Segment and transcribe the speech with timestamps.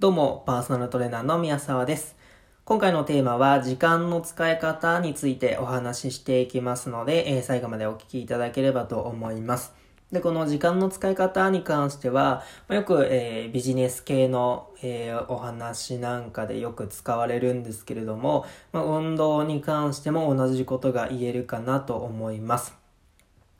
[0.00, 2.16] どうも、パーソナルトレーナーの宮沢です。
[2.64, 9.74] 今回のテーマは、時間の使い方についてお話ししていきますので、えー、最後までお聞きいただければと思います。
[10.10, 22.79] で、この時間の使い方に関しては、まよく、えー、ビジネス系の、えー、お話なんかでよく使われるんですけれども、まあ、運動に関しても同じことが言えるかなと思います。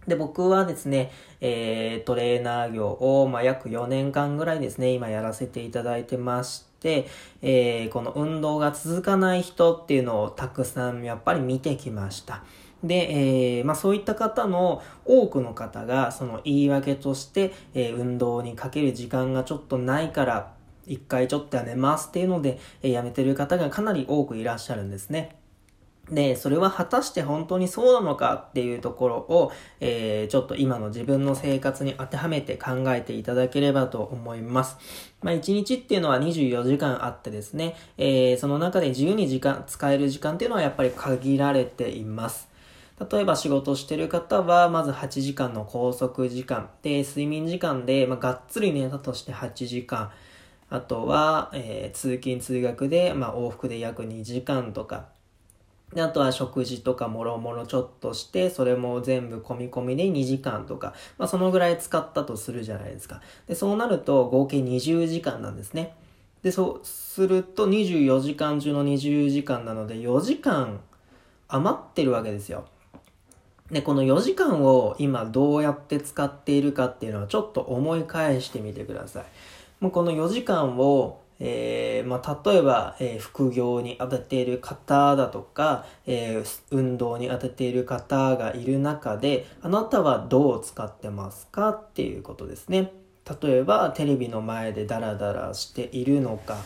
[0.06, 1.10] で、僕はですね、
[1.40, 7.06] えー、トレーナー業を、まあ、約4年間ぐらいですね、今やらせていただいてまして、
[7.42, 12.42] えー、この運動が続かない人っていうのをたくさんやっぱり見てきました。
[12.82, 20.52] で、えー、まあそういった方の多くの方がその言い訳として、え、運動にかける時間がちょっとないから
[20.86, 25.39] 一回ちょっとやめますっていうので、えー、やめてる方がかなり多くいらっしゃるんですね。
[26.10, 34.76] で、それは果たして本当にそうなのかっていうところを、えー、ちょっと今の自分の生活に当てはめて考えていただければと思います。
[35.22, 42.48] まあ、1日っていうのは24時間あってですね、えー、その中で自由に時間、使える時間っていうのはやっぱり限られています。
[43.10, 46.68] 例えば仕事してる方は、まず8時間の拘束時間。
[46.82, 50.10] で、睡眠時間で、まあ、がっつり寝たとして8時間。
[50.68, 55.19] あとは、えー、通勤通学で、まあ、往復で約2時間とか。
[55.92, 63.20] で、あとは食事とかもろもろちょっとして、それも全部込み込みで2時間とか、まあそのぐらい使ったとするじゃないですか。
[63.48, 65.96] で、そうなると合計20時間なんですね。
[66.42, 70.80] で、そうすると24時間中の20時間なので4時間
[71.48, 72.64] 余ってるわけですよ。
[73.70, 79.24] で、この4時間を今どうやって使っているかっていうのはちょっと思い返してみてください。
[79.80, 92.92] もうこの4時間をえー、まあ、例えば、えー、副業に当てている方だとか、えー、運動に当てている方がいる中で、あなたはどう使ってますかっていうことですね。
[93.42, 96.58] 例えば、テレビの前でダラダラしているのか、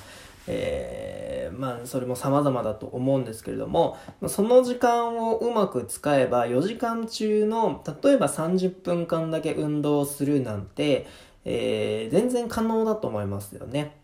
[0.46, 11.06] えー、まあ、それも様々だと思うんですけれども、その時間をうまく使えば、4時間中の、例えば30分間だけ運動するなんて、
[11.44, 14.03] えー、全然可能だと思いますよね。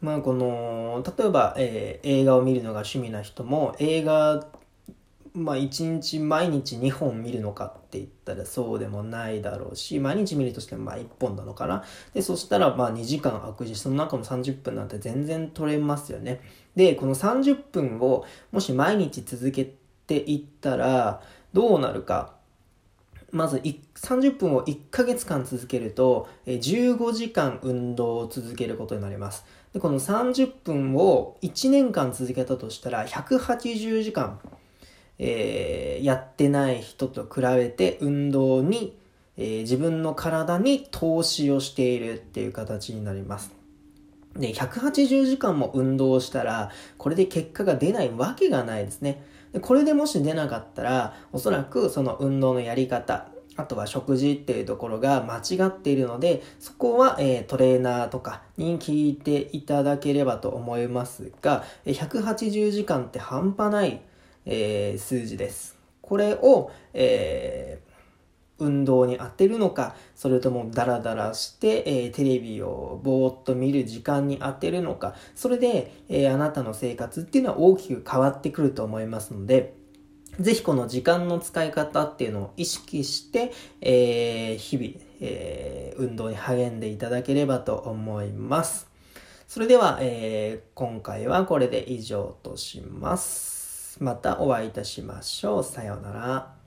[0.00, 4.46] まあこの、例えば、えー、映画を見るのが趣味な人も、映画、
[5.34, 11.84] まあ一日毎日2本見るのかって言ったらそうでもないだろうし、毎日見るとしてもまあ1本なのかな。
[12.14, 16.40] で、そしたらまあ2時間空くし、その中も30分なんて全然取れますよね。
[16.76, 19.74] で、この30分をもし毎日続け
[20.06, 21.20] ていったら
[21.52, 22.37] どうなるか。
[23.30, 29.44] まず30分を1ヶ月間続けると、15時間運動を続けることになります。
[29.72, 34.40] で、この30分を1年間続けたとしたら、180時間、
[35.18, 38.96] えー、やってない人と比べて運動に、
[39.36, 43.52] えー、自分の体に投資をしているっていう形になります。
[44.36, 49.22] で、180時間も運動したら、これで結果が出ないわけがないですね。
[49.52, 64.00] でこれでもし出なかったら、おそらくその運動のやり方、あとは食事っていうところが間違っているので、そこは、えー、トレーナーとかに聞いていただければと思いますが、180時間って半端ない、
[64.46, 65.76] えー、数字です。
[66.02, 67.87] これを、えー
[68.58, 79.74] 運動に当てるのか、それともダラダラして、えー、テレビをぼーっと見る時間に当てるのか、それで、えー、あなたの生活っていうのは大きく変わってくると思いますので、
[80.40, 84.90] ぜひこの時間の使い方っていうのを意識して、えー、日々、
[85.20, 88.88] えー、運動に励んでいただければと思います。
[89.48, 93.96] それでは、え、今回はこれで以上とします。
[94.00, 95.64] またお会いいたしましょう。
[95.64, 96.57] さようなら。